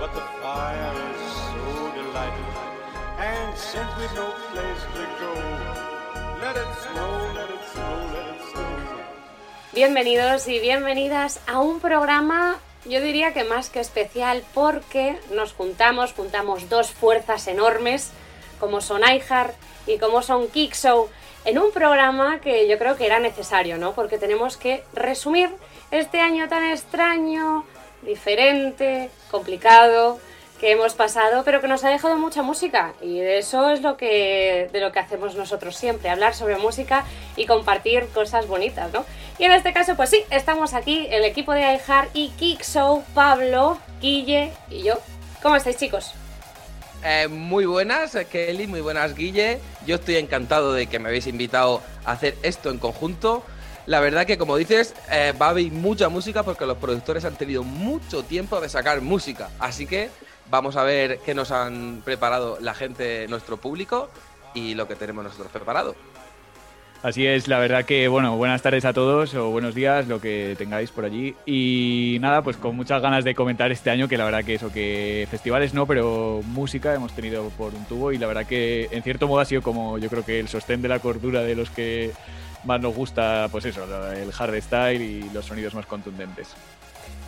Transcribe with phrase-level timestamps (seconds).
[0.00, 1.20] but the fire is
[1.52, 2.64] so delightful.
[3.18, 5.32] And since no place to go,
[6.40, 8.64] let it snow, let it snow, let it snow.
[9.74, 16.14] Bienvenidos y bienvenidas a un programa, yo diría que más que especial, porque nos juntamos,
[16.14, 18.10] juntamos dos fuerzas enormes,
[18.58, 19.54] como son iHeart
[19.86, 21.10] y como son Kickshow,
[21.44, 23.92] en un programa que yo creo que era necesario, ¿no?
[23.92, 25.50] Porque tenemos que resumir
[25.90, 27.64] este año tan extraño,
[28.02, 30.18] diferente, complicado
[30.58, 33.96] que hemos pasado, pero que nos ha dejado mucha música y de eso es lo
[33.96, 37.04] que de lo que hacemos nosotros siempre, hablar sobre música
[37.36, 39.04] y compartir cosas bonitas, ¿no?
[39.38, 42.64] Y en este caso, pues sí, estamos aquí el equipo de iHeart y Kick
[43.14, 44.94] Pablo, Guille y yo.
[45.42, 46.14] ¿Cómo estáis, chicos?
[47.04, 49.60] Eh, muy buenas, eh, Kelly, muy buenas, Guille.
[49.86, 53.44] Yo estoy encantado de que me habéis invitado a hacer esto en conjunto.
[53.88, 57.36] La verdad que, como dices, eh, va a haber mucha música porque los productores han
[57.36, 59.48] tenido mucho tiempo de sacar música.
[59.58, 60.10] Así que
[60.50, 64.10] vamos a ver qué nos han preparado la gente, nuestro público
[64.52, 65.96] y lo que tenemos nosotros preparado.
[67.02, 70.54] Así es, la verdad que, bueno, buenas tardes a todos o buenos días, lo que
[70.58, 71.34] tengáis por allí.
[71.46, 74.70] Y nada, pues con muchas ganas de comentar este año, que la verdad que eso,
[74.70, 79.02] que festivales no, pero música hemos tenido por un tubo y la verdad que en
[79.02, 81.70] cierto modo ha sido como yo creo que el sostén de la cordura de los
[81.70, 82.12] que
[82.68, 86.48] más nos gusta, pues eso, el hard style y los sonidos más contundentes.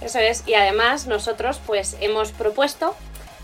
[0.01, 2.95] Eso es, y además nosotros pues hemos propuesto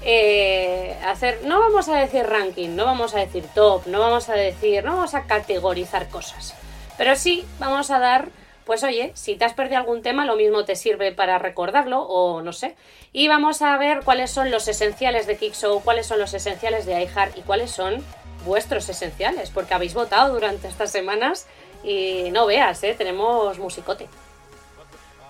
[0.03, 4.35] eh, hacer, no vamos a decir ranking, no vamos a decir top, no vamos a
[4.35, 6.55] decir, no vamos a categorizar cosas,
[6.97, 8.29] pero sí vamos a dar,
[8.65, 12.43] pues oye, si te has perdido algún tema, lo mismo te sirve para recordarlo o
[12.43, 12.77] no sé,
[13.13, 17.03] y vamos a ver cuáles son los esenciales de Kickshow, cuáles son los esenciales de
[17.03, 18.03] iHeart y cuáles son
[18.47, 21.47] vuestros esenciales, porque habéis votado durante estas semanas
[21.85, 22.95] y no veas, ¿eh?
[22.97, 24.09] tenemos musicote.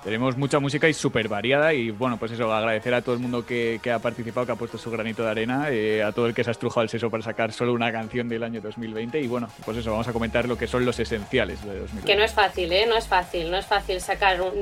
[0.07, 3.45] Tenemos mucha música y súper variada y bueno, pues eso, agradecer a todo el mundo
[3.45, 6.35] que, que ha participado, que ha puesto su granito de arena, eh, a todo el
[6.35, 9.27] que se ha estrujado el seso para sacar solo una canción del año 2020 y
[9.27, 12.07] bueno, pues eso, vamos a comentar lo que son los esenciales de 2020.
[12.07, 12.87] Que no es fácil, ¿eh?
[12.87, 14.55] No es fácil, no es fácil sacar, un,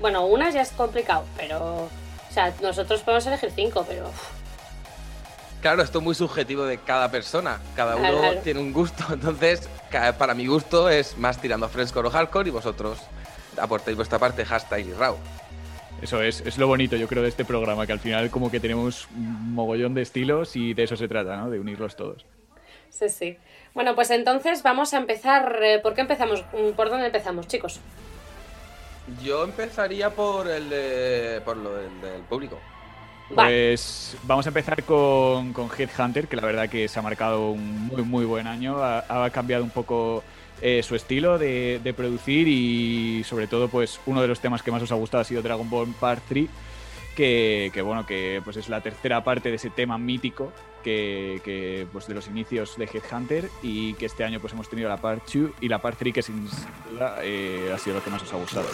[0.00, 1.90] bueno, una ya es complicado, pero, o
[2.32, 4.08] sea, nosotros podemos elegir cinco, pero...
[5.62, 7.60] Claro, esto es muy subjetivo de cada persona.
[7.76, 8.40] Cada uno claro.
[8.40, 9.04] tiene un gusto.
[9.12, 9.68] Entonces,
[10.18, 12.98] para mi gusto es más tirando a fresco o hardcore y vosotros
[13.56, 15.16] aportéis vuestra parte, hashtag y raw.
[16.02, 18.58] Eso es, es lo bonito yo creo de este programa, que al final como que
[18.58, 21.48] tenemos un mogollón de estilos y de eso se trata, ¿no?
[21.48, 22.26] De unirlos todos.
[22.90, 23.38] Sí, sí.
[23.72, 25.60] Bueno, pues entonces vamos a empezar.
[25.62, 26.42] Eh, ¿Por qué empezamos?
[26.76, 27.78] ¿Por dónde empezamos, chicos?
[29.22, 32.58] Yo empezaría por el de, por lo del, del público.
[33.34, 37.86] Pues vamos a empezar con, con Headhunter, que la verdad que se ha marcado un
[37.86, 38.82] muy muy buen año.
[38.82, 40.22] Ha, cambiado un poco
[40.60, 44.82] eh, su estilo de, producir y sobre todo pues uno de los temas que más
[44.82, 46.48] os ha gustado ha sido Dragon Ball Part 3
[47.16, 52.06] que, bueno que pues es la tercera parte de ese tema mítico que, que, pues
[52.06, 55.50] de los inicios de Headhunter y que este año pues hemos tenido la Part 2
[55.60, 56.48] y la Part 3 que sin
[56.90, 58.66] duda eh, ha sido lo que más os ha gustado.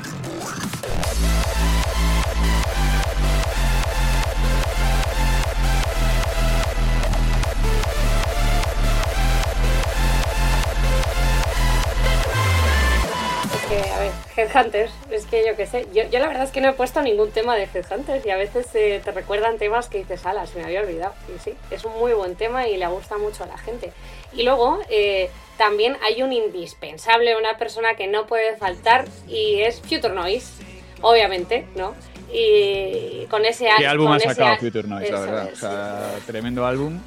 [14.39, 17.03] Headhunters, es que yo qué sé, yo, yo, la verdad es que no he puesto
[17.03, 20.63] ningún tema de Headhunters y a veces eh, te recuerdan temas que dices, alas, me
[20.65, 21.13] había olvidado.
[21.35, 23.93] Y sí, es un muy buen tema y le gusta mucho a la gente.
[24.33, 29.81] Y luego eh, también hay un indispensable, una persona que no puede faltar y es
[29.81, 30.63] Future Noise,
[31.01, 31.95] obviamente, ¿no?
[32.33, 35.49] Y con ese ¿Qué álbum ha sacado Future Noise, la verdad?
[35.49, 37.01] Es, o sea, tremendo álbum.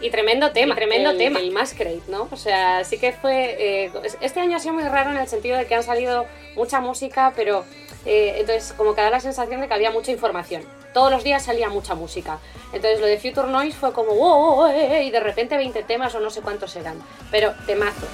[0.00, 1.40] Y tremendo tema, y tremendo el, tema.
[1.40, 2.28] El Masquerade, ¿no?
[2.30, 3.84] O sea, sí que fue.
[3.84, 6.80] Eh, este año ha sido muy raro en el sentido de que han salido mucha
[6.80, 7.64] música, pero
[8.06, 10.62] eh, entonces como que da la sensación de que había mucha información.
[10.94, 12.38] Todos los días salía mucha música.
[12.72, 16.14] Entonces lo de Future Noise fue como, wow, wow, eh, y de repente 20 temas
[16.14, 17.02] o no sé cuántos eran.
[17.30, 18.06] Pero temazo.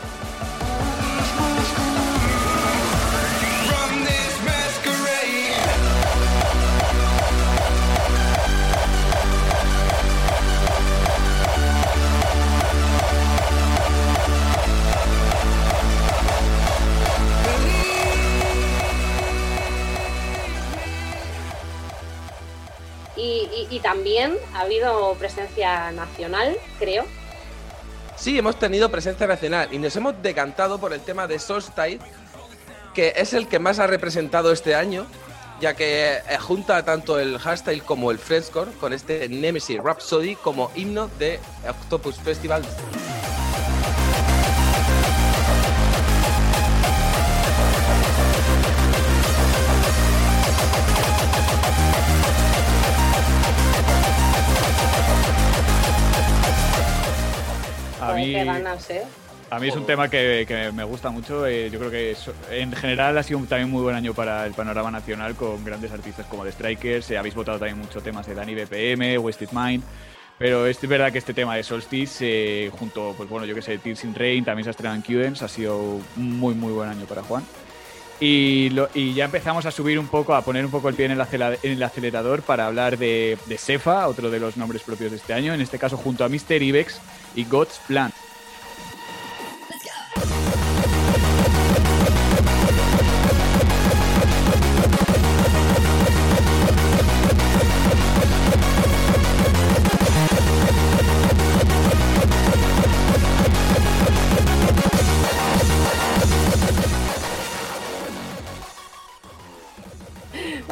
[23.84, 27.04] También ha habido presencia nacional, creo.
[28.16, 31.98] Sí, hemos tenido presencia nacional y nos hemos decantado por el tema de Solstice,
[32.94, 35.06] que es el que más ha representado este año,
[35.60, 40.70] ya que eh, junta tanto el hardstyle como el frescore con este Nemesis Rhapsody como
[40.74, 41.38] himno de
[41.68, 42.62] Octopus Festival.
[58.12, 58.32] Mí...
[58.32, 59.02] qué ganas, ¿eh?
[59.50, 61.46] A mí es un tema que, que me gusta mucho.
[61.46, 64.44] eh, yo creo que es- en general ha sido un- también muy buen año para
[64.46, 67.10] el panorama nacional con grandes artistas como The Strikers.
[67.12, 69.84] eh, habéis votado también mucho temas de Danny BPM, Wasted Mind.
[70.38, 72.24] Pero es verdad que este tema de Solstice,
[72.66, 75.02] eh, junto, pues bueno, yo que sé, Tears in Rain, también se ha estrenado en
[75.02, 75.78] Cudence, ha sido
[76.16, 77.44] un muy, muy buen año para Juan.
[78.20, 81.06] Y, lo- y ya empezamos a subir un poco, a poner un poco el pie
[81.06, 85.34] en el, acelerador para hablar de, de Sefa, otro de los nombres propios de este
[85.34, 86.62] año, en este caso junto a Mr.
[86.62, 87.00] Ibex
[87.34, 88.12] y God's Plan.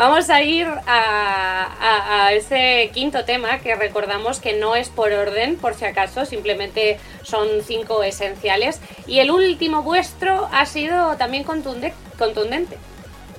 [0.02, 5.54] Vamos a ir a, a- ese quinto tema que recordamos que no es por orden,
[5.54, 8.80] por si acaso, simplemente son cinco esenciales.
[9.06, 12.78] Y el último vuestro ha sido también contunde- contundente.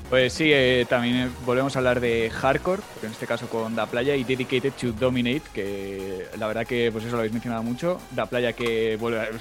[0.10, 4.16] Pues sí, eh, también volvemos a hablar de hardcore, en este caso con Da Playa
[4.16, 8.00] y Dedicated to Dominate, que la verdad que pues eso lo habéis mencionado mucho.
[8.12, 8.98] Da Playa que,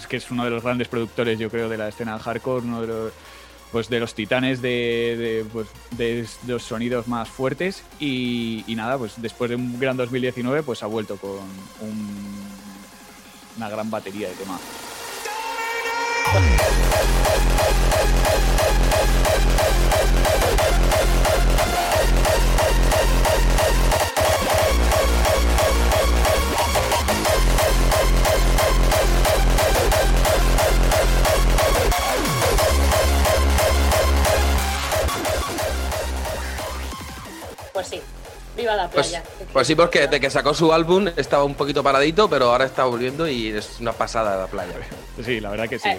[0.08, 2.86] que es uno de los grandes productores, yo creo, de la escena hardcore, uno de
[2.88, 3.12] los,
[3.72, 7.82] pues, de los titanes de, de, pues, de los sonidos más fuertes.
[7.98, 11.30] Y, nada, pues después de un gran 2019, pues ha vuelto con
[11.80, 12.42] un-
[13.56, 14.60] una gran batería de temas.
[38.84, 39.14] La Pues,
[39.52, 42.84] pues sí, porque desde que sacó su álbum estaba un poquito paradito, pero ahora está
[42.84, 44.74] volviendo y es una pasada la playa.
[45.24, 45.88] Sí, la verdad que sí.
[45.88, 45.98] Eh.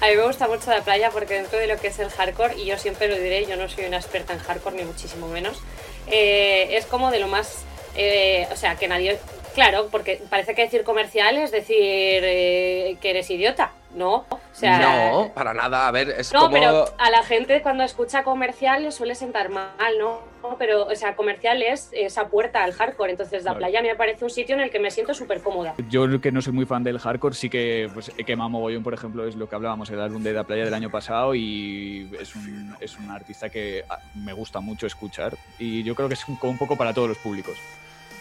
[0.00, 2.56] A mí me gusta mucho la playa porque dentro de lo que es el hardcore,
[2.56, 5.58] y yo siempre lo diré, yo no soy una experta en hardcore ni muchísimo menos,
[6.06, 7.64] eh, es como de lo más...
[7.96, 9.18] eh, o sea, que nadie...
[9.54, 14.24] Claro, porque parece que decir comercial es decir eh, que eres idiota, ¿no?
[14.58, 15.86] Sea, no, para nada.
[15.86, 16.52] A ver, es No, como.
[16.52, 20.20] pero a la gente cuando escucha comercial le suele sentar mal, ¿no?
[20.58, 23.10] Pero, o sea, comercial es esa puerta al hardcore.
[23.12, 23.58] Entonces, la Claro.
[23.58, 25.74] playa me parece un sitio en el que me siento súper cómoda.
[25.88, 28.94] Yo que no soy muy fan del hardcore, sí que pues, he quemado mogollón, por
[28.94, 32.34] ejemplo, es lo que hablábamos, el álbum de La Playa del año pasado y es
[32.34, 36.26] un, es un artista que ah, me gusta mucho escuchar y yo creo que es
[36.28, 37.58] un, como un poco para todos los públicos.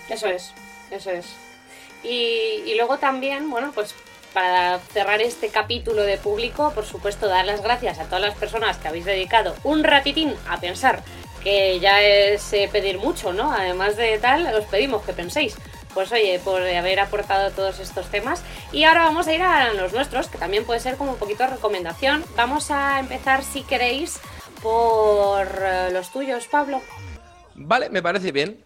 [0.09, 0.53] Eso es,
[0.91, 1.35] eso es.
[2.03, 3.95] Y, y luego también, bueno, pues
[4.37, 8.77] para cerrar este capítulo de público, por supuesto, dar las gracias a todas las personas
[8.77, 11.01] que habéis dedicado un ratitín a pensar,
[11.43, 13.51] que ya es eh, pedir mucho, ¿no?
[13.51, 15.55] Además de tal, os pedimos que penséis.
[15.95, 18.43] Pues oye, por haber aportado todos estos temas.
[18.71, 21.41] Y ahora vamos a ir a los nuestros, que también puede ser como un poquito
[21.41, 22.23] de recomendación.
[22.35, 24.19] Vamos a empezar, si queréis,
[24.61, 26.79] por eh, los tuyos, Pablo.
[27.55, 28.63] Vale, me parece bien.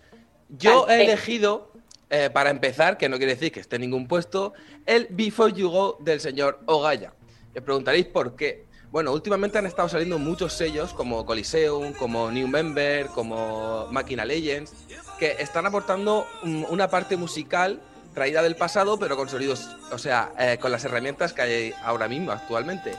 [0.50, 1.02] Yo Vale.
[1.02, 1.71] he elegido,
[2.12, 4.54] eh, para empezar, que no quiere decir que esté en ningún puesto,
[4.86, 7.14] el Before You Go del señor Ogaya.
[7.56, 8.66] Me preguntaréis por qué.
[8.92, 14.74] Bueno, últimamente han estado saliendo muchos sellos como Coliseum, como New Member, como Máquina Legends,
[15.18, 17.82] que están aportando un- una parte musical
[18.14, 22.10] traída del pasado, pero con sonidos, o sea, eh, con las herramientas que hay ahora
[22.10, 22.94] mismo, actualmente.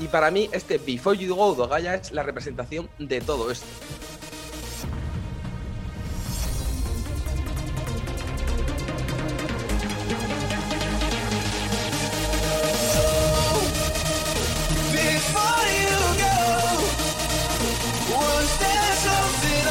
[0.00, 3.66] Y para mí, este Before You Go de Ogaya es la representación de todo esto.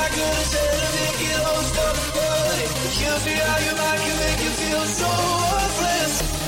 [0.04, 1.96] I could have said to make it all stop?
[3.00, 6.43] Kills me how your mind can make you feel so worthless.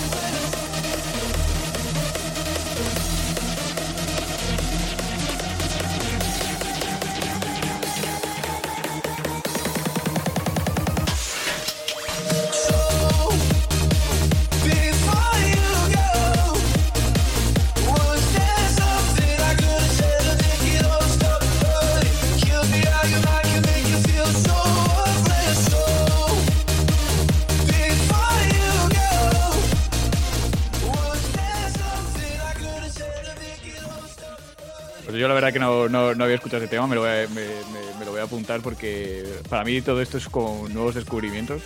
[35.56, 38.04] Que no, no, no había escuchado ese tema, me lo, voy a, me, me- me
[38.04, 41.62] lo voy a apuntar porque para mí todo esto es como nuevos descubrimientos.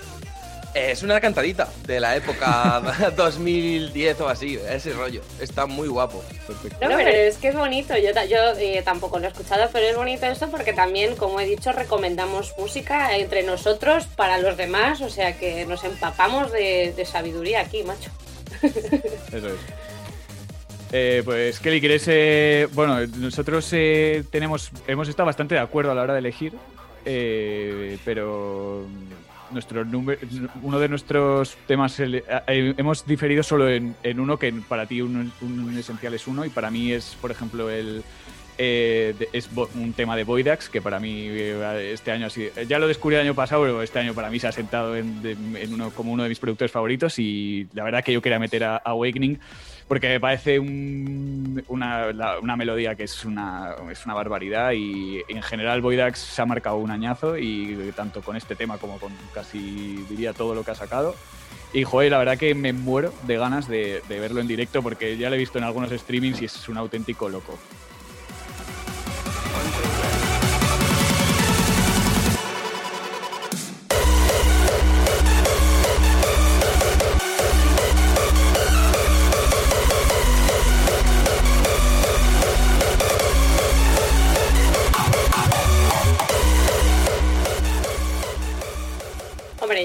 [0.75, 2.79] Es una cantadita de la época
[3.17, 5.24] 2010 o así, ese rollo.
[5.41, 6.24] Está muy guapo.
[6.46, 6.77] Perfecto.
[6.88, 7.98] No, pero es que es bonito.
[7.98, 11.46] Yo, yo eh, tampoco lo he escuchado, pero es bonito esto porque también, como he
[11.46, 15.01] dicho, recomendamos música entre nosotros para los demás.
[15.01, 18.12] O sea que nos empapamos de, de sabiduría aquí, macho.
[18.62, 19.88] Eso es.
[20.91, 22.05] Eh, pues Kelly, ¿quieres...?
[22.08, 26.53] eh, bueno, nosotros eh, tenemos, hemos estado bastante de acuerdo a la hora de elegir,
[27.05, 28.88] eh, pero
[29.51, 30.19] nuestro número,
[30.62, 35.77] uno de nuestros temas eh, hemos diferido solo en, uno que para ti un, un
[35.77, 38.03] esencial es uno y para mí es, por ejemplo, el
[38.62, 43.15] eh, es un tema de Voidax que para mí este año así ya lo descubrí
[43.15, 46.24] el año pasado pero este año para mí se ha sentado en uno como uno
[46.24, 49.39] de mis productores favoritos y la verdad que yo quería meter a Awakening
[49.89, 55.22] porque me parece un- una, la- una melodía que es una, es una barbaridad y
[55.27, 59.12] en general Voidax se ha marcado un añazo y tanto con este tema como con
[59.34, 61.15] casi diría todo lo que ha sacado
[61.74, 65.17] y joder, la verdad que me muero de ganas de, de verlo en directo porque
[65.17, 67.60] ya lo he visto en algunos streamings y es un auténtico loco.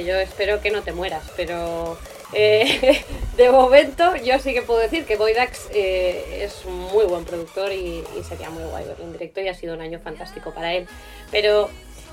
[0.04, 1.98] Yo espero que no te mueras, pero
[2.32, 3.04] eh,
[3.36, 7.72] de momento yo sí que puedo decir que Voidax eh, es un muy buen productor
[7.72, 10.86] y, sería muy guay verlo en directo y ha sido un año fantástico para él.
[11.30, 11.70] Pero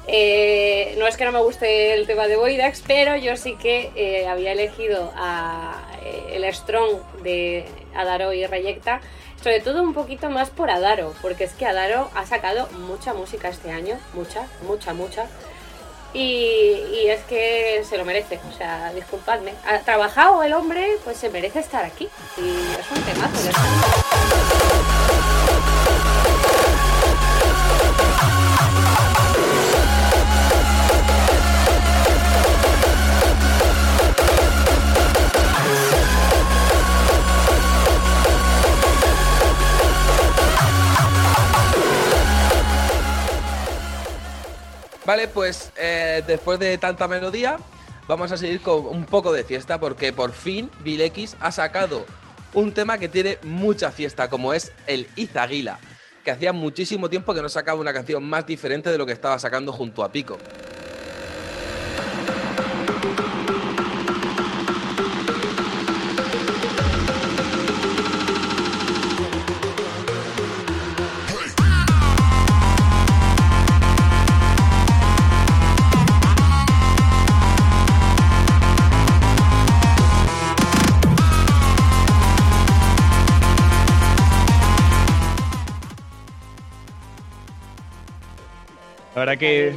[0.08, 4.26] eh, no es que no me guste el tema de Voidax, pero yo sí que
[4.30, 5.82] había elegido a,
[6.32, 9.02] el Strong de Adaro y Reyecta,
[9.42, 13.50] sobre todo un poquito más por Adaro, porque es que Adaro ha sacado mucha música
[13.50, 15.28] este año, mucha, mucha, mucha.
[16.14, 19.54] Y, es que se lo merece, o sea, disculpadme.
[19.66, 22.10] Ha trabajado el hombre, pues se merece estar aquí.
[22.38, 23.52] Y es un temazo.
[45.12, 47.58] Vale, pues eh, después de tanta melodía,
[48.08, 52.06] vamos a seguir con un poco de fiesta porque por fin Bill X ha sacado
[52.54, 55.80] un tema que tiene mucha fiesta, como es el Izaguila,
[56.24, 59.38] que hacía muchísimo tiempo que no sacaba una canción más diferente de lo que estaba
[59.38, 60.38] sacando junto a Pico.
[89.22, 89.74] Verdad que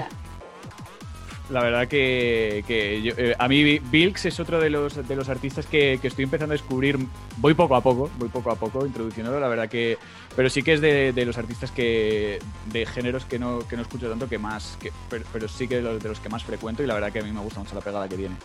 [1.50, 5.28] la verdad que, que yo- eh, a mí Bilks es otro de los, de los
[5.28, 6.98] artistas que, que estoy empezando a descubrir.
[7.36, 9.98] Voy poco a poco, voy poco a poco introduciéndolo, la verdad que.
[10.34, 12.38] Pero sí que es de, de los artistas que.
[12.72, 14.78] de géneros que no, que no escucho tanto, que más.
[14.80, 17.12] que- pero, pero sí que de los, de los que más frecuento y la verdad
[17.12, 18.36] que a mí me gusta mucho la pegada que tiene.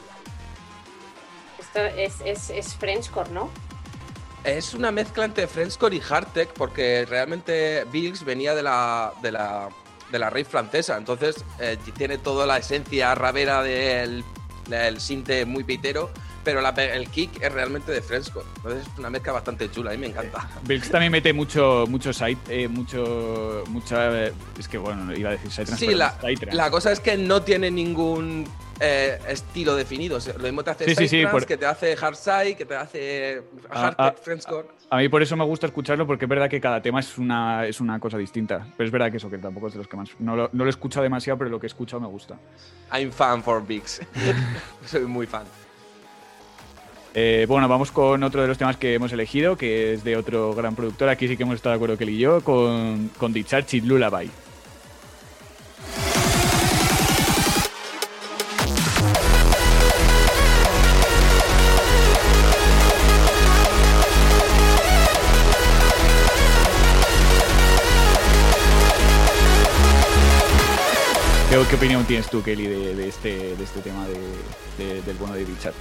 [1.58, 3.50] Esto es, es, es Frenchcore, ¿no?
[4.44, 9.70] Es una mezcla entre Frenchcore y Hardtech porque realmente Bills venía de la, de la,
[10.12, 14.24] de la rave francesa, entonces eh, tiene toda la esencia rabera del,
[14.68, 16.10] del sinte muy pitero,
[16.44, 19.94] pero la el kick es realmente de Frenchcore, entonces es una mezcla bastante chula, a
[19.94, 20.48] mí me encanta.
[20.64, 23.64] Bilks también mete mucho, mucho side, eh, mucho.
[23.68, 24.26] mucha.
[24.28, 26.56] eh, es que bueno, iba a decir side Sí, la, psytrance.
[26.56, 28.48] la cosa es que no tiene ningún
[28.80, 31.66] eh, estilo definido, o sea, lo mismo te hace Sí, sí, sí, por- que te
[31.66, 34.68] hace hardside, que te hace Ah, hardtech, ah, Frenchcore.
[34.92, 37.68] A mí por eso me gusta escucharlo, porque es verdad que cada tema es una,
[37.68, 38.66] es una cosa distinta.
[38.76, 40.10] Pero es verdad que eso, que tampoco es de los que más.
[40.18, 42.40] No lo, no lo he escuchado demasiado, pero lo que he escuchado me gusta.
[42.92, 44.02] I'm fan for Bigs.
[44.86, 45.44] Soy muy fan.
[47.14, 50.54] Eh, bueno, vamos con otro de los temas que hemos elegido, que es de otro
[50.56, 51.10] gran productor.
[51.10, 54.32] Aquí sí que hemos estado de acuerdo que él y yo, con, con Dicharchi Lullaby.
[71.70, 75.36] ¿Qué, opinión tienes tú, Kelly, de, de este, de este tema de- de- del bueno
[75.36, 75.78] de Dicharchi?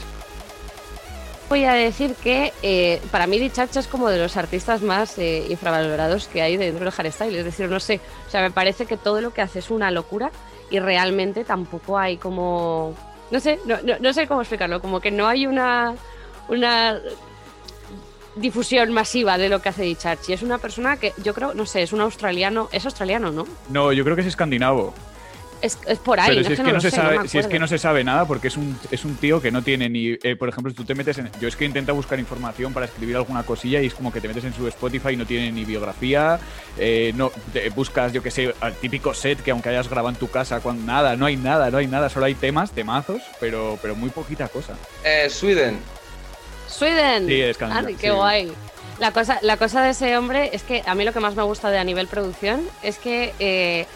[1.48, 5.46] Voy a decir que eh, para mí Discharge es como de los artistas más eh,
[5.48, 7.34] infravalorados que hay dentro del hardstyle.
[7.36, 9.90] Es decir, no sé, o sea, me parece que todo lo que hace es una
[9.90, 10.30] locura
[10.70, 12.94] y realmente tampoco hay como...
[13.30, 15.94] No sé, no, no- no sé cómo explicarlo, como que no hay una,
[16.48, 17.00] una
[18.36, 20.32] difusión masiva de lo que hace Discharge.
[20.32, 23.46] Y es una persona que yo creo, no sé, es un australiano, es australiano, ¿no?
[23.70, 24.92] No, yo creo que es escandinavo.
[25.60, 27.28] Es, es por ahí, Pero no si es, que lo no se sé, sabe, me
[27.28, 29.62] si es que no se sabe nada, porque es un, es un tío que no
[29.62, 30.16] tiene ni.
[30.22, 31.30] eh, por ejemplo, si tú te metes en.
[31.40, 34.28] Yo es que intento buscar información para escribir alguna cosilla y es como que te
[34.28, 36.38] metes en su Spotify y no tiene ni biografía.
[36.78, 40.16] eh, no te buscas, yo que sé, al típico set que aunque hayas grabado en
[40.16, 43.78] tu casa, cuando, nada, no hay nada, no hay nada, solo hay temas, temazos, pero,
[43.82, 44.74] pero muy poquita cosa.
[45.04, 45.78] Eh, Sweden.
[46.68, 47.26] Sweden.
[47.26, 48.14] Sí, Ay, qué sí.
[48.14, 48.52] guay.
[49.00, 51.42] La cosa, la cosa de ese hombre es que a mí lo que más me
[51.42, 53.86] gusta de a nivel producción es que eh,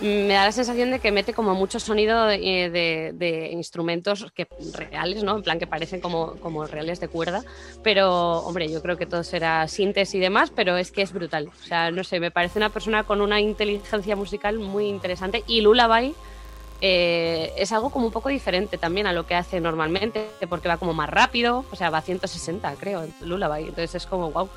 [0.00, 4.46] me da la sensación de que mete como mucho sonido de, de- de instrumentos que,
[4.72, 5.36] reales, ¿no?
[5.36, 7.44] En plan que parecen como, como reales de cuerda.
[7.82, 11.46] Pero, hombre, yo creo que todo será síntesis y demás, pero es que es brutal.
[11.48, 15.44] O sea, no sé, me parece una persona con una inteligencia musical muy interesante.
[15.46, 16.14] Y Lullaby
[16.80, 20.76] eh, es algo como un poco diferente también a lo que hace normalmente, porque va
[20.76, 23.60] como más rápido, o sea, va a 160, creo, Lullaby.
[23.68, 24.48] Entonces es como, wow.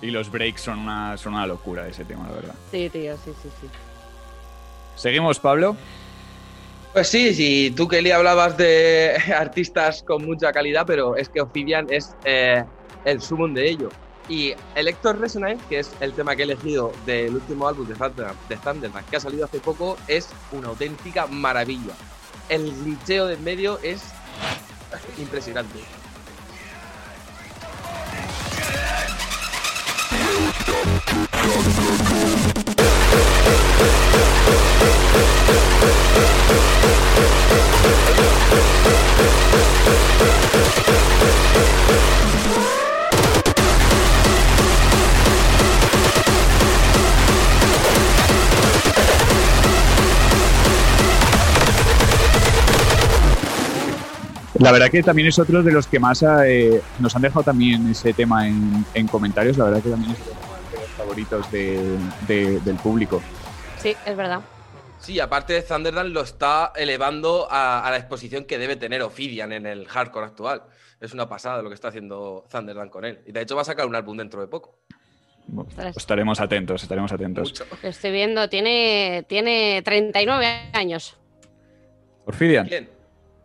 [0.00, 2.54] Y los breaks son una, son una locura ese tema, la verdad.
[2.70, 3.66] Sí, tío, sí, sí, sí.
[4.96, 5.76] Seguimos, Pablo.
[6.92, 11.86] Pues sí, sí, tú Kelly hablabas de artistas con mucha calidad, pero es que Ophidian
[11.90, 12.64] es eh,
[13.04, 13.90] el sumum de ello.
[14.28, 19.04] Y Elector Resonance, que es el tema que he elegido del último álbum de Thunderman,
[19.04, 21.94] que ha salido hace poco, es una auténtica maravilla.
[22.48, 24.02] El glitcheo de en medio es
[25.18, 25.80] impresionante.
[54.58, 57.90] La verdad que también es otro de los que más eh, nos han dejado también
[57.90, 59.58] ese tema en, en comentarios.
[59.58, 63.20] La verdad que también es uno de los favoritos de- de- del público.
[63.86, 64.40] Sí, es verdad.
[64.98, 69.64] Sí, aparte Thunderdance lo está elevando a, a la exposición que debe tener Ophidian en
[69.64, 70.62] el hardcore actual.
[71.00, 73.20] Es una pasada lo que está haciendo Thunderdance con él.
[73.26, 74.80] Y de hecho va a sacar un álbum dentro de poco.
[75.46, 75.96] Bueno, Ostras.
[75.96, 77.48] estaremos atentos, estaremos atentos.
[77.48, 77.64] Mucho.
[77.84, 81.16] Estoy viendo, tiene, tiene 39 años.
[82.24, 82.66] Orfidian.
[82.66, 82.90] ¿Quién?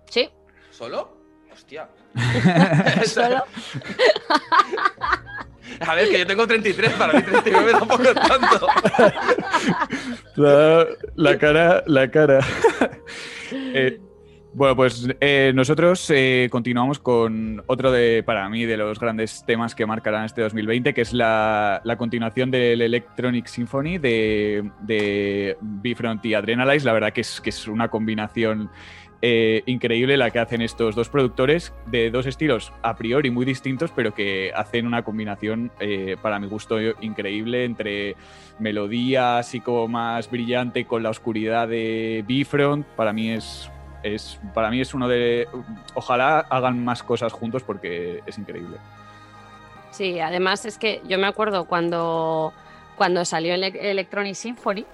[0.09, 0.27] Sí,
[0.71, 1.15] ¿Solo?
[1.53, 1.87] Hostia.
[3.05, 3.43] solo.
[5.87, 8.67] A ver, que yo tengo 33, para mí 39 tampoco es tanto.
[10.35, 12.39] La, la cara, la cara.
[13.53, 13.99] Eh,
[14.53, 19.75] bueno, pues eh, nosotros eh, continuamos con otro de, para mí, de los grandes temas
[19.75, 26.25] que marcarán este 2020, que es la, la continuación del Electronic Symphony de, de Bifront
[26.25, 26.85] y Adrenalize.
[26.85, 28.69] La verdad que es, que es una combinación
[29.21, 33.91] eh, increíble la que hacen estos dos productores de dos estilos a priori muy distintos,
[33.95, 38.15] pero que hacen una combinación, eh, para mi gusto, increíble entre
[38.57, 42.85] melodía así como más brillante con la oscuridad de Bifront.
[42.87, 43.69] Para mí es,
[44.01, 45.47] es, para mí es uno de...
[45.93, 48.77] Ojalá hagan más cosas juntos porque es increíble.
[49.91, 52.53] Sí, además es que yo me acuerdo cuando,
[52.95, 54.85] cuando salió el Electronic Symphony,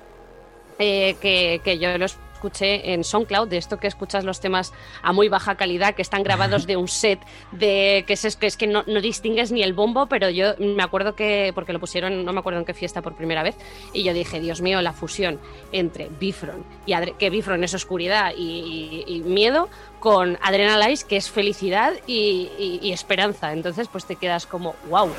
[0.79, 2.05] eh, que, que yo lo
[2.37, 4.71] escuché en SoundCloud, de esto que escuchas los temas
[5.01, 7.19] a muy baja calidad, que están grabados de un set,
[7.51, 10.83] de que es, que, es que no, no distingues ni el bombo, pero yo me
[10.83, 13.55] acuerdo que, porque lo pusieron, no me acuerdo en qué fiesta por primera vez,
[13.91, 15.39] y yo dije, Dios mío, la fusión
[15.71, 19.67] entre Bifron, y Adre- que Bifron es oscuridad y, miedo,
[19.99, 23.51] con Adrenalize, que es felicidad y esperanza.
[23.51, 25.09] Entonces, pues te quedas como, wow.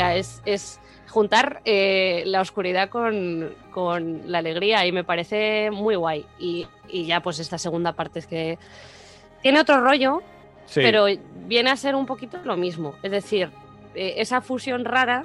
[0.00, 5.94] Sea, es, es juntar eh, la oscuridad con, con la alegría y me parece muy
[5.96, 6.26] guay.
[6.38, 8.58] Y, y ya pues esta segunda parte es que
[9.42, 10.22] tiene otro rollo,
[10.66, 10.80] Sí.
[10.82, 11.06] pero
[11.46, 12.94] viene a ser un poquito lo mismo.
[13.02, 13.50] Es decir,
[13.94, 15.24] eh, esa fusión rara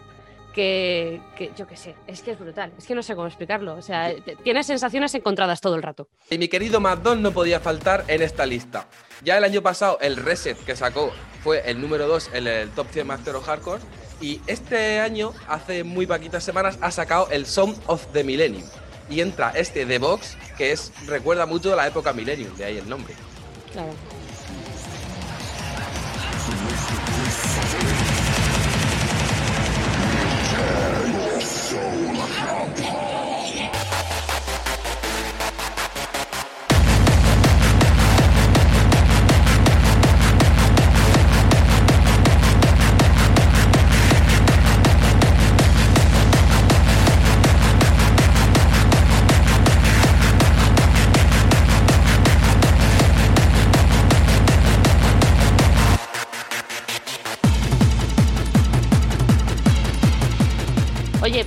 [0.54, 2.72] que, que yo qué sé, es que es brutal.
[2.78, 3.76] Es que no sé cómo explicarlo.
[3.76, 6.08] O sea, tiene sensaciones encontradas todo el rato.
[6.30, 8.88] Y mi querido Maddon no podía faltar en esta lista.
[9.24, 11.12] Ya el año pasado el Reset que sacó
[11.44, 13.82] fue el número 2 en el Top 100 Master of Hardcore.
[14.21, 18.63] Y este año, hace muy poquitas semanas, ha sacado el Sound of the Millennium.
[19.10, 22.78] Y entra este The Box, que es recuerda mucho a la época Millennium, de ahí
[22.78, 23.13] el nombre.
[23.73, 24.12] Claro.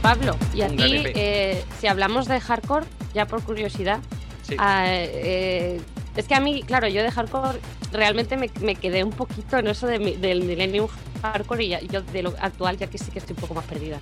[0.00, 1.12] Pablo, y aquí, EP.
[1.14, 4.00] eh, si hablamos de hardcore, ya por curiosidad,
[4.42, 4.56] Sí.
[4.58, 5.80] ah, eh,
[6.16, 7.58] es que a mí, claro, yo de hardcore
[7.92, 10.88] realmente me, me quedé un poquito en eso de del Millennium
[11.22, 13.64] Hardcore y ya- yo de lo actual ya que sí que estoy un poco más
[13.64, 13.98] perdida.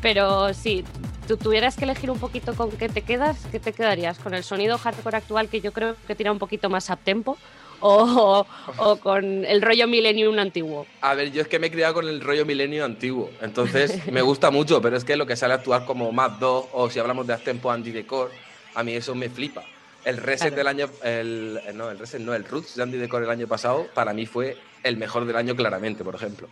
[0.00, 0.84] Pero si
[1.28, 4.18] tú tuvieras que elegir un poquito con qué te quedas, ¿qué te quedarías?
[4.18, 7.36] ¿Con el sonido hardcore actual que yo creo que tira un poquito más a tempo?
[7.80, 10.86] O, o con el rollo Millennium antiguo.
[11.00, 14.20] A ver, yo es que me he criado con el rollo milenio antiguo, entonces me
[14.22, 16.98] gusta mucho, pero es que lo que sale a actuar como Mad Dog o si
[16.98, 18.30] hablamos de Astempo Andy Decor,
[18.74, 19.64] a mí eso me flipa.
[20.04, 20.56] El reset Claro.
[20.56, 23.86] del año, el, no, el reset no, el Roots de Andy Decor el año pasado,
[23.94, 26.48] para mí fue el mejor del año claramente, por ejemplo.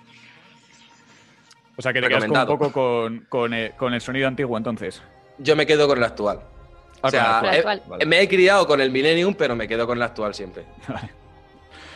[1.77, 5.01] O sea, que te quedas un poco con, con el, con el sonido antiguo entonces.
[5.39, 6.41] Yo me quedo con el actual.
[7.03, 7.43] O sea,
[8.01, 10.65] he- me he criado con el Millennium, pero me quedo con el actual siempre.
[10.89, 11.11] Vale.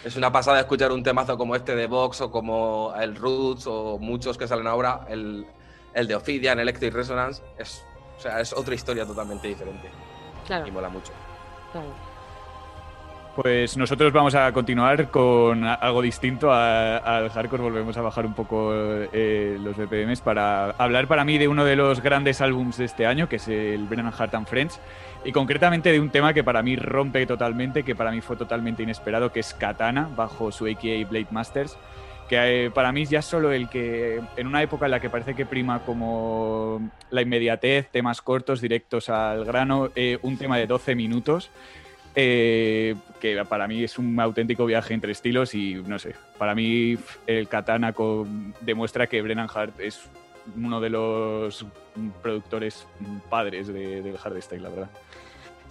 [0.04, 3.98] Es una pasada escuchar un temazo como este de Vox o como el Roots o
[3.98, 5.46] muchos que salen ahora, el,
[5.94, 7.42] el de Ophidian, Electric Resonance.
[7.56, 7.84] Es,
[8.18, 9.88] o sea, es otra historia totalmente diferente
[10.46, 11.12] Claro, y mola mucho.
[11.70, 11.86] claro.
[13.34, 17.62] Pues nosotros vamos a continuar con algo distinto al hardcore.
[17.62, 21.74] Volvemos a bajar un poco eh, los BPMs para hablar para mí de uno de
[21.74, 24.78] los grandes álbums de este año, que es el Brennan Hart and Friends,
[25.24, 28.82] y concretamente de un tema que para mí rompe totalmente, que para mí fue totalmente
[28.82, 31.78] inesperado, que es Katana, bajo su AKA Blade Masters,
[32.28, 35.34] que eh, para mí ya solo el que en una época en la que parece
[35.34, 40.94] que prima como la inmediatez, temas cortos, directos al grano, eh, un tema de 12
[40.94, 41.50] minutos
[42.14, 46.96] eh, que para mí es un auténtico viaje entre estilos y no sé, para mí
[47.26, 47.94] el Katana
[48.60, 50.00] demuestra que Brennan Hart es
[50.56, 51.64] uno de los
[52.22, 52.86] productores
[53.30, 54.90] padres de- del hardstyle, la verdad.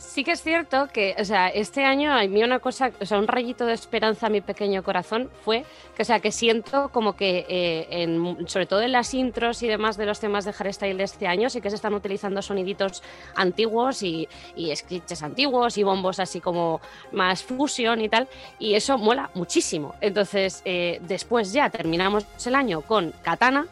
[0.02, 3.18] Sí que es cierto que, o sea, este año a mí una cosa, o sea,
[3.20, 5.64] un rayito de esperanza a mi pequeño corazón fue
[5.96, 9.68] que, o sea, que siento como que, eh, en- sobre todo en las intros y
[9.68, 13.04] demás de los temas de hardstyle de este año, sí que se están utilizando soniditos
[13.36, 16.82] antiguos y, y screeches antiguos y bombos así como
[17.14, 18.28] más fusion y tal,
[18.60, 19.96] y eso mola muchísimo.
[20.02, 23.68] Entonces, eh, después ya terminamos el año con Katana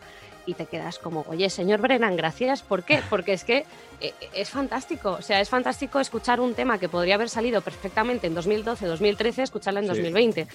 [0.50, 2.62] y te quedas como, oye, señor Brennan, gracias.
[2.64, 3.02] ¿Por qué?
[3.10, 3.66] Porque es que
[4.02, 5.12] eh, es fantástico.
[5.12, 9.44] O sea, es fantástico escuchar un tema que podría haber salido perfectamente en 2012, 2013,
[9.44, 9.90] escucharlo en Sí.
[9.90, 10.48] 2020.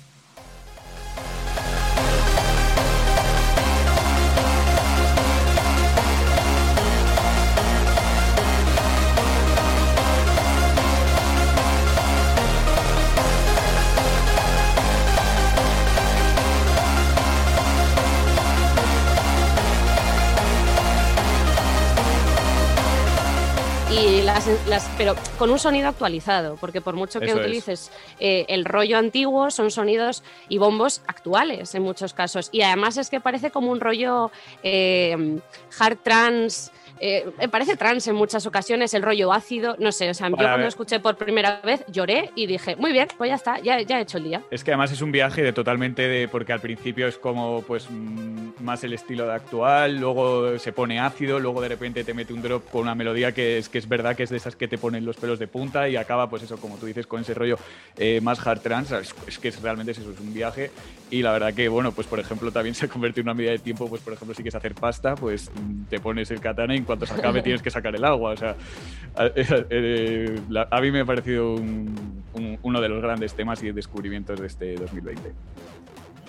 [24.47, 28.65] Las, las- pero con un sonido actualizado, porque por mucho que Eso utilices eh, el
[28.65, 32.49] rollo antiguo, son sonidos y bombos actuales en muchos casos.
[32.53, 34.31] Y además es que parece como un rollo
[34.63, 35.39] eh,
[35.79, 36.71] hard trance.
[37.01, 40.37] Eh, me parece trance en muchas ocasiones, el rollo ácido, no sé, o sea, yo
[40.37, 40.65] Para cuando ver.
[40.65, 43.99] lo escuché por primera vez lloré y dije, muy bien, pues ya está, ya, ya
[43.99, 44.43] he hecho el día.
[44.51, 46.29] Es que además es un viaje de totalmente de.
[46.29, 51.01] porque al principio es como pues mm, más el estilo de actual, luego se pone
[51.01, 53.89] ácido, luego de repente te mete un drop con una melodía que es que es
[53.89, 56.43] verdad que es de esas que te ponen los pelos de punta y acaba, pues
[56.43, 57.59] eso, como tú dices, con ese rollo
[57.97, 58.97] eh, más hard trance.
[58.99, 60.71] Es, es que es, realmente es eso, es un viaje.
[61.11, 63.59] Y la verdad que, bueno, pues por ejemplo, también se convierte en una medida de
[63.59, 66.84] tiempo, pues por ejemplo, si quieres hacer pasta, pues mm, te pones el katana y
[66.85, 68.33] en cuanto se acabe tienes que sacar el agua.
[68.33, 68.55] O sea,
[69.17, 73.63] a, eh, la- a mí me ha parecido un- un- uno de los grandes temas
[73.63, 75.33] y descubrimientos de este 2020.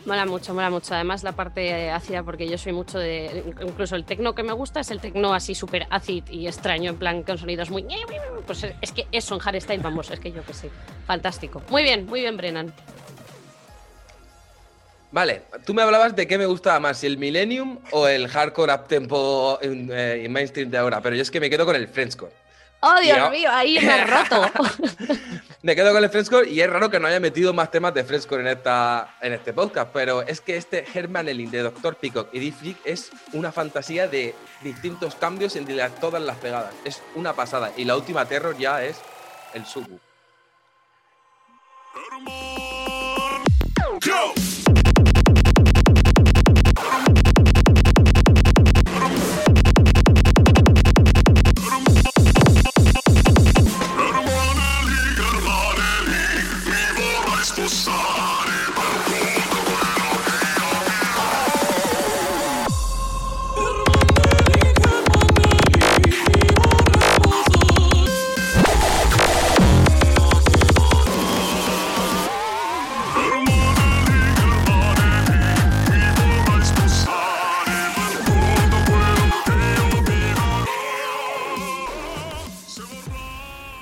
[0.05, 0.93] Mola mucho, mola mucho.
[0.93, 3.43] Además, la parte eh, ácida, porque yo soy mucho de.
[3.61, 6.97] Incluso el tecno que me gusta es el tecno así súper ácido y extraño, en
[6.97, 7.85] plan con sonidos muy.
[8.45, 10.69] Pues es que eso en hardstyle, vamos, es que yo que sé.
[11.07, 11.61] Fantástico.
[11.71, 12.71] Muy bien, muy bien, Brennan.
[15.15, 18.73] Vale, tú me hablabas de qué me gustaba más, si el Millennium o el hardcore
[18.73, 21.88] uptempo en, eh, en mainstream de ahora, pero yo es que me quedo con el
[21.88, 22.34] Frenchcore.
[22.82, 23.47] ¡Oh, Dios mío!
[23.49, 24.51] Ahí me has roto.
[25.62, 28.04] Me quedo con el Frenchcore y es raro que no haya metido más temas de
[28.04, 31.95] Frenchcore en, esta, en este podcast, pero es que este Herman Elling de Dr.
[31.95, 36.73] Peacock y Deep Freak es una fantasía de distintos cambios entre las- todas las pegadas.
[36.84, 37.71] Es una pasada.
[37.78, 38.97] Y la última Terror ya es
[39.54, 39.97] el Subu.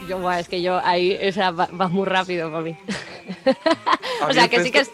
[0.07, 2.77] Buah, es que yo ahí, o sea, va, va muy rápido para mí.
[4.27, 4.91] O sea, que sí que es.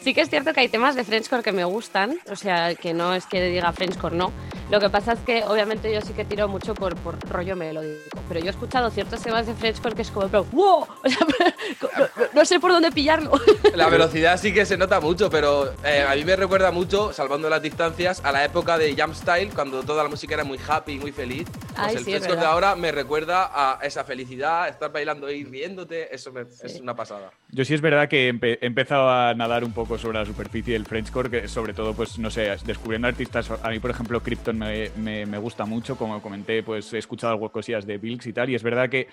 [0.00, 2.94] Sí que es cierto que hay temas de Frenchcore que me gustan, o sea, que
[2.94, 4.32] no es que diga Frenchcore, no.
[4.70, 8.20] Lo que pasa es que obviamente yo sí que tiro mucho por, por rollo melódico,
[8.28, 10.86] pero yo he escuchado ciertos temas de Frenchcore que es como, pero, ¡wow!
[11.04, 11.18] O sea,
[12.16, 13.32] no, no- sé por dónde pillarlo.
[13.74, 17.48] La velocidad sí que se nota mucho, pero eh, a mí me recuerda mucho, salvando
[17.48, 20.98] las distancias, a la época de Jump Style, cuando toda la música era muy happy,
[20.98, 21.48] muy feliz.
[21.50, 25.28] Pues Ay, el sí, es fresco de ahora me recuerda a esa felicidad, estar bailando
[25.30, 26.80] y riéndote, eso me- es Sí.
[26.80, 27.30] una pasada.
[27.52, 30.74] Yo sí es verdad que empe- he empezado a nadar un poco sobre la superficie
[30.74, 33.50] del Frenchcore, que sobre todo, pues no sé, descubriendo artistas.
[33.50, 37.32] A mí, por ejemplo, Krypton me, me- me gusta mucho, como comenté, pues he escuchado
[37.32, 39.08] algo cosillas de Bilks y tal, y es verdad que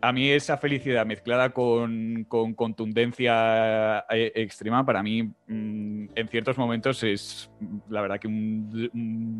[0.00, 6.58] a mí esa felicidad mezclada con, con contundencia eh, extrema, para mí mm, en ciertos
[6.58, 7.48] momentos es
[7.88, 8.90] la verdad que un-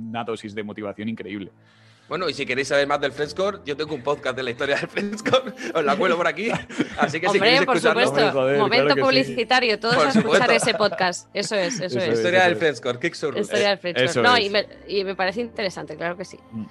[0.09, 1.50] una dosis de motivación increíble.
[2.09, 4.77] Bueno, y si queréis saber más del Frenchcore, yo tengo un podcast de la historia
[4.77, 6.51] del Frenchcore, os la cuelo por aquí,
[6.99, 8.33] así que si Hombre, queréis por escucharlo, supuesto.
[8.33, 9.23] Joder, Momento claro que sí.
[9.25, 10.53] publicitario, todos Por a escuchar supuesto.
[10.69, 11.29] ese podcast.
[11.35, 12.05] Eso es, eso, Eso es.
[12.05, 12.14] es.
[12.19, 13.37] historia del eso Frenchcore, Kick Sur.
[13.38, 14.05] Historia del Frenchcore.
[14.07, 16.38] eso No, y me, y me parece interesante, claro que sí.
[16.53, 16.64] Mm.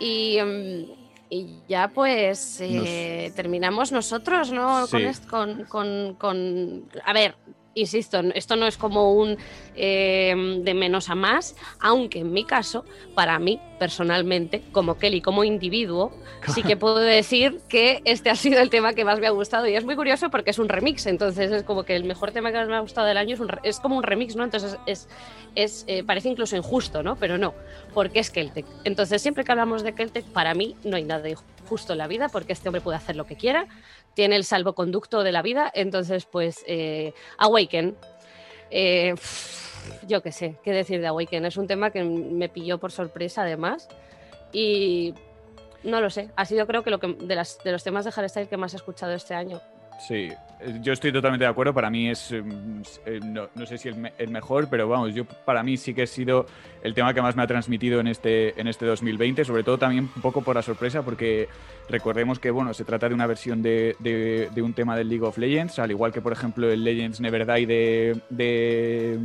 [0.00, 0.92] Y, mm,
[1.30, 4.86] y ya pues eh, terminamos nosotros, ¿no?
[4.90, 5.20] Con, Sí.
[5.30, 7.36] con, con- con- A ver,
[7.74, 9.36] insisto, esto no es como un
[9.76, 12.84] eh, de menos a más, aunque en mi caso,
[13.14, 16.12] para mí personalmente, como Kelly, como individuo,
[16.54, 19.66] sí que puedo decir que este ha sido el tema que más me ha gustado
[19.66, 22.52] y es muy curioso porque es un remix, entonces es como que el mejor tema
[22.52, 24.44] que más me ha gustado del año es, un re- es como un remix, ¿no?
[24.44, 25.08] Entonces es,
[25.54, 27.16] es eh, parece incluso injusto, ¿no?
[27.16, 27.54] Pero no,
[27.92, 28.64] porque es Keltec.
[28.84, 32.28] Entonces siempre que hablamos de Keltec, para mí no hay nada injusto en la vida
[32.28, 33.66] porque este hombre puede hacer lo que quiera,
[34.14, 37.96] tiene el salvoconducto de la vida, entonces pues eh, Awaken.
[38.70, 39.14] eh,
[40.06, 41.44] yo qué sé, qué decir de Awaken.
[41.44, 43.88] Es un tema que me pilló por sorpresa además
[44.52, 45.14] y
[45.82, 46.30] no lo sé.
[46.36, 48.72] Ha sido creo que lo que de, las, de los temas de hardstyle que más
[48.74, 49.60] he escuchado este año.
[49.98, 50.28] Sí,
[50.60, 51.72] eh, yo estoy totalmente de acuerdo.
[51.72, 55.14] Para mí es, s- eh, no, no sé si el, me- el mejor, pero vamos,
[55.14, 56.46] yo para mí sí que ha sido
[56.82, 60.10] el tema que más me ha transmitido en este, en este 2020, sobre todo también
[60.14, 61.48] un poco por la sorpresa, porque
[61.88, 65.24] recordemos que bueno, se trata de una versión de, de- de un tema del League
[65.24, 69.18] of Legends, al igual que por ejemplo el Legends Never Die de, de,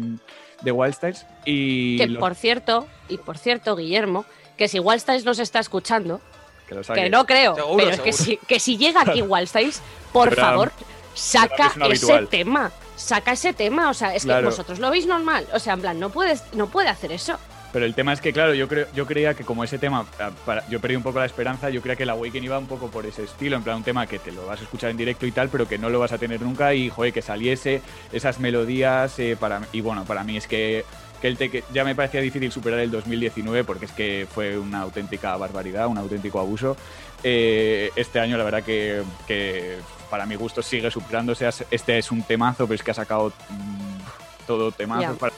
[0.61, 1.25] de Wildstyles.
[1.45, 4.25] Y Que los- por cierto, y por cierto, Guillermo,
[4.57, 6.21] que si Wildstyles nos está escuchando,
[6.69, 7.01] que lo saque.
[7.03, 9.81] que no creo, Seguro, pero es que si, que si llega aquí Wildstyles,
[10.13, 10.71] por Pero, favor,
[11.13, 12.27] saca ese habitual.
[12.27, 12.71] tema.
[12.95, 14.41] Saca ese tema, o sea, es Claro.
[14.41, 17.37] que vosotros lo veis normal, o sea, en plan, no puedes, no puede hacer eso.
[17.71, 20.03] Pero el tema es que, claro, yo creo, yo creía que como ese tema,
[20.45, 22.87] para- yo perdí un poco la esperanza, yo creía que el Awaken iba un poco
[22.89, 25.25] por ese estilo, en plan un tema que te lo vas a escuchar en directo
[25.27, 28.39] y tal, pero que no lo vas a tener nunca y, joder, que saliese esas
[28.39, 30.83] melodías eh, para y bueno, para mí es que,
[31.21, 34.81] que el Tech ya me parecía difícil superar el 2019 porque es que fue una
[34.81, 36.77] auténtica barbaridad, un auténtico abuso.
[37.23, 39.77] Eh, este año la verdad que, que
[40.09, 44.45] para mi gusto sigue superándose, este es un temazo, pero es que ha sacado mm,
[44.47, 45.33] todo temazo Para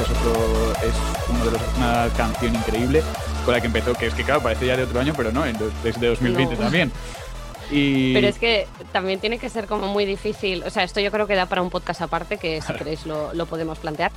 [0.00, 0.94] Es otro es
[1.30, 3.02] uno de los, una canción increíble
[3.44, 5.42] con la que empezó, que es que claro, parece ya de otro año, pero no,
[5.82, 6.60] desde 2020 No.
[6.60, 6.92] también.
[7.70, 10.62] Y Pero es que también tiene que ser como muy difícil.
[10.64, 13.32] O sea, esto yo creo que da para un podcast aparte, que si queréis lo,
[13.32, 14.12] lo podemos plantear.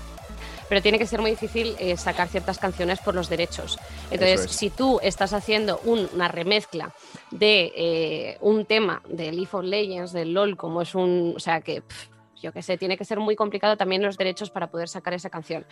[0.68, 3.80] Pero tiene que ser muy difícil eh, sacar ciertas canciones por los derechos.
[4.12, 4.52] Entonces, es.
[4.52, 6.94] si tú estás haciendo un- una remezcla
[7.32, 11.34] de eh, un tema de League of Legends, del LOL, como es un.
[11.38, 12.08] O sea, que pff,
[12.42, 15.30] yo qué sé, tiene que ser muy complicado también los derechos para poder sacar esa
[15.30, 15.66] canción.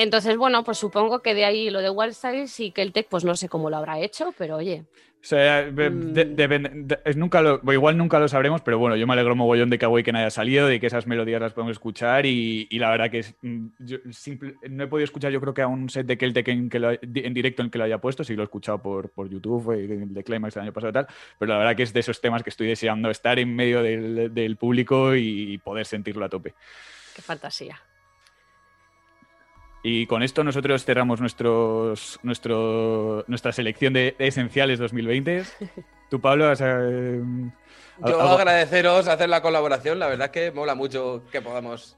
[0.00, 3.24] Entonces, bueno, pues supongo que de ahí lo de Wildstyles y que el Tech, pues
[3.24, 4.84] no sé cómo lo habrá hecho, pero oye,
[5.20, 6.12] o sea, de- Mm.
[6.12, 9.76] de- de- nunca lo, igual nunca lo sabremos, pero bueno, yo me alegro mogollón de
[9.76, 13.10] que Awaken haya salido, de que esas melodías las podemos escuchar y, y la verdad
[13.10, 16.06] que es, mm, yo simple- no he podido escuchar yo creo que a un set
[16.06, 18.44] de Keltec en, que lo- en directo en que lo haya puesto, sí lo he
[18.44, 21.08] escuchado por, por YouTube, eh, el de Climax el año pasado y tal,
[21.40, 24.32] pero la verdad que es de esos temas que estoy deseando estar en medio del,
[24.32, 26.54] del público y poder sentirlo a tope.
[27.16, 27.76] qué fantasía.
[29.82, 35.44] Y con esto nosotros cerramos nuestros, nuestro, nuestra selección de, esenciales 2020.
[36.10, 37.20] Tú, Pablo, has, eh,
[38.00, 41.96] Yo algo- agradeceros hacer la colaboración, la verdad es que mola mucho que podamos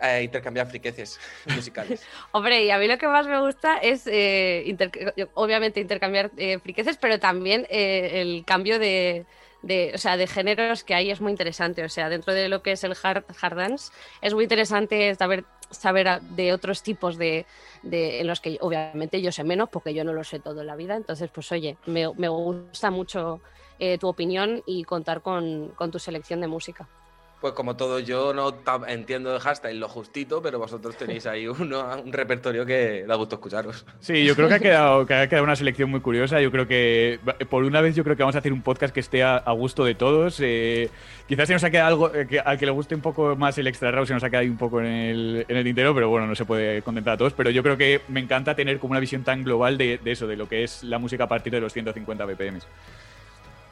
[0.00, 1.18] eh, intercambiar friqueces
[1.54, 2.06] musicales.
[2.32, 6.58] Hombre, y a mí lo que más me gusta es, eh, inter- obviamente, intercambiar eh,
[6.60, 9.24] friqueces, pero también eh, el cambio de,
[9.62, 11.82] de, o sea, de géneros que hay es muy interesante.
[11.82, 13.90] O sea, dentro de lo que es el hard, hard dance,
[14.22, 17.46] es muy interesante saber saber de otros tipos de,
[17.82, 20.66] de- en los que obviamente yo sé menos porque yo no lo sé todo en
[20.66, 20.96] la vida.
[20.96, 23.40] Entonces, pues oye, me, me gusta mucho
[23.78, 26.88] eh, tu opinión y contar con, con tu selección de música.
[27.40, 28.54] Pues como todo, yo no
[28.86, 33.36] entiendo de hashtag lo justito, pero vosotros tenéis ahí uno, un repertorio que da gusto
[33.36, 33.86] escucharos.
[34.00, 36.40] Sí, yo creo que ha quedado, que ha quedado una selección muy curiosa.
[36.42, 39.00] Yo creo que, por una vez, yo creo que vamos a hacer un podcast que
[39.00, 40.38] esté a, a gusto de todos.
[40.40, 40.90] Eh,
[41.28, 43.56] quizás se nos ha quedado algo, eh, que, al que le guste un poco más
[43.56, 45.94] el extra raw, se nos ha quedado ahí un poco en el, en el tintero,
[45.94, 47.32] pero bueno, no se puede contentar a todos.
[47.32, 50.26] Pero yo creo que me encanta tener como una visión tan global de, de eso,
[50.26, 52.58] de lo que es la música a partir de los 150 BPM.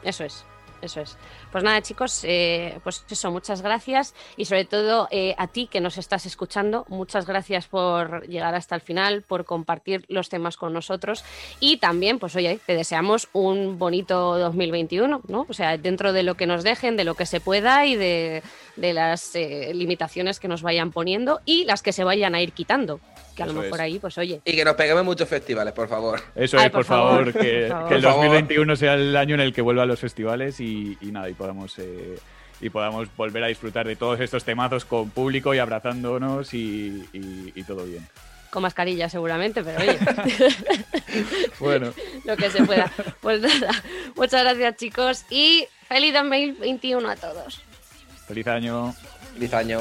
[0.01, 0.45] Eso es,
[0.81, 1.17] eso es.
[1.51, 5.81] Pues nada, chicos, eh, pues eso, muchas gracias y sobre todo eh, a ti que
[5.81, 10.73] nos estás escuchando, muchas gracias por llegar hasta el final, por compartir los temas con
[10.73, 11.23] nosotros
[11.59, 15.45] y también, pues oye, te deseamos un bonito 2021, ¿no?
[15.49, 18.43] O sea, dentro de lo que nos dejen, de lo que se pueda y de,
[18.75, 22.53] de las eh, limitaciones que nos vayan poniendo y las que se vayan a ir
[22.53, 22.99] quitando,
[23.39, 23.83] que a lo Eso mejor es.
[23.83, 26.21] ahí, pues oye, Y que nos peguemos muchos festivales, por favor.
[26.35, 27.89] Eso Ay, es, por, por favor, favor, que, por favor.
[27.89, 28.25] que el Por favor.
[28.25, 31.33] 2021 sea el año en el que vuelva a los festivales y, y nada, y
[31.33, 32.19] podamos, eh,
[32.61, 37.53] y podamos volver a disfrutar de todos estos temazos con público y abrazándonos y, y-
[37.55, 38.05] y todo bien.
[38.51, 39.97] con mascarilla seguramente, pero oye.
[41.59, 41.91] Bueno,
[42.25, 42.91] lo que se pueda.
[43.21, 43.71] Pues nada,
[44.15, 47.61] muchas gracias chicos y feliz 2021 a todos.
[48.27, 48.93] feliz año.
[49.33, 49.79] Feliz año.